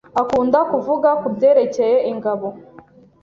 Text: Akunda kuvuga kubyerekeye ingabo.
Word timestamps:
Akunda 0.21 0.59
kuvuga 0.71 1.09
kubyerekeye 1.21 1.97
ingabo. 2.11 2.47